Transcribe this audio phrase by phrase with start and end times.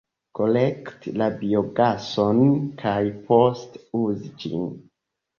[0.37, 2.39] Kolekti la biogason
[2.83, 4.65] kaj poste uzi ĝin.